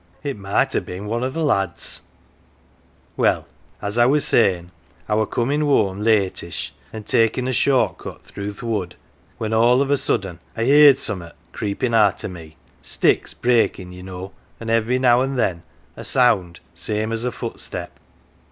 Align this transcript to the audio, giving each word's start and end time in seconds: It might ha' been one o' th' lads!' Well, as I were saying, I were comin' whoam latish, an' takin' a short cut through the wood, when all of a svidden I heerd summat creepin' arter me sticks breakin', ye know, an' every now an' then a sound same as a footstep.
It 0.23 0.35
might 0.35 0.73
ha' 0.73 0.83
been 0.83 1.05
one 1.05 1.23
o' 1.23 1.29
th' 1.29 1.35
lads!' 1.35 2.01
Well, 3.17 3.45
as 3.83 3.99
I 3.99 4.07
were 4.07 4.19
saying, 4.19 4.71
I 5.07 5.13
were 5.13 5.27
comin' 5.27 5.61
whoam 5.67 6.03
latish, 6.03 6.73
an' 6.91 7.03
takin' 7.03 7.47
a 7.47 7.53
short 7.53 7.99
cut 7.99 8.23
through 8.23 8.53
the 8.53 8.65
wood, 8.65 8.95
when 9.37 9.53
all 9.53 9.79
of 9.79 9.91
a 9.91 9.97
svidden 9.97 10.39
I 10.57 10.63
heerd 10.63 10.97
summat 10.97 11.35
creepin' 11.51 11.93
arter 11.93 12.27
me 12.29 12.57
sticks 12.81 13.35
breakin', 13.35 13.91
ye 13.91 14.01
know, 14.01 14.31
an' 14.59 14.71
every 14.71 14.97
now 14.97 15.21
an' 15.21 15.35
then 15.35 15.61
a 15.95 16.03
sound 16.03 16.61
same 16.73 17.11
as 17.11 17.23
a 17.23 17.31
footstep. 17.31 17.91